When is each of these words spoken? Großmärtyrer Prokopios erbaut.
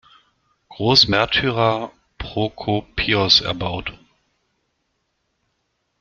Großmärtyrer 0.69 1.91
Prokopios 2.17 3.41
erbaut. 3.43 3.93